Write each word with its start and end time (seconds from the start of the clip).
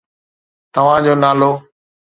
توهان 0.73 1.01
جو 1.05 1.13
نالو؟ 1.21 1.51